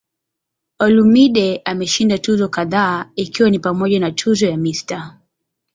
Olumide 0.85 1.61
ameshinda 1.65 2.17
tuzo 2.17 2.49
kadhaa 2.49 3.05
ikiwa 3.15 3.49
ni 3.49 3.59
pamoja 3.59 3.99
na 3.99 4.11
tuzo 4.11 4.45
ya 4.47 4.57
"Mr. 4.57 5.19